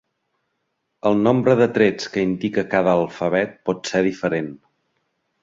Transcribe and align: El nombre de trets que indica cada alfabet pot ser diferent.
El 1.09 1.19
nombre 1.27 1.55
de 1.59 1.67
trets 1.75 2.09
que 2.15 2.23
indica 2.29 2.65
cada 2.73 2.97
alfabet 3.03 3.55
pot 3.71 3.93
ser 3.93 4.03
diferent. 4.09 4.51